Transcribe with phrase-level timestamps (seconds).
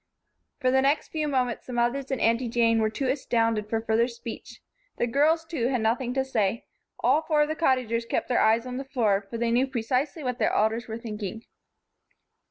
[0.59, 4.07] For the next few moments the mothers and Aunty Jane were too astounded for further
[4.07, 4.59] speech.
[4.97, 6.65] The girls, too, had nothing to say.
[7.01, 10.23] All four of the Cottagers kept their eyes on the floor, for they knew precisely
[10.23, 11.45] what their elders were thinking.